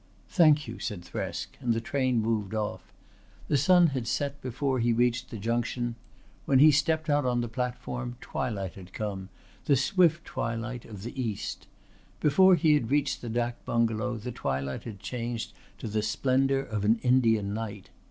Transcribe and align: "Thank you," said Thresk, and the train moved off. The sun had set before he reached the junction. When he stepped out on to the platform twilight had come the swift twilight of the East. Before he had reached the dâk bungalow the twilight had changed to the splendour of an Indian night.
"Thank 0.29 0.67
you," 0.67 0.79
said 0.79 1.03
Thresk, 1.05 1.45
and 1.59 1.75
the 1.75 1.79
train 1.79 2.23
moved 2.23 2.55
off. 2.55 2.91
The 3.49 3.55
sun 3.55 3.89
had 3.93 4.07
set 4.07 4.41
before 4.41 4.79
he 4.79 4.91
reached 4.93 5.29
the 5.29 5.37
junction. 5.37 5.93
When 6.45 6.57
he 6.57 6.71
stepped 6.71 7.07
out 7.07 7.23
on 7.23 7.37
to 7.37 7.41
the 7.45 7.53
platform 7.53 8.17
twilight 8.19 8.73
had 8.73 8.93
come 8.93 9.29
the 9.65 9.75
swift 9.75 10.25
twilight 10.25 10.85
of 10.85 11.03
the 11.03 11.21
East. 11.21 11.67
Before 12.19 12.55
he 12.55 12.73
had 12.73 12.89
reached 12.89 13.21
the 13.21 13.29
dâk 13.29 13.53
bungalow 13.63 14.17
the 14.17 14.31
twilight 14.31 14.85
had 14.85 15.01
changed 15.01 15.53
to 15.77 15.87
the 15.87 16.01
splendour 16.01 16.61
of 16.61 16.83
an 16.83 16.99
Indian 17.03 17.53
night. 17.53 17.89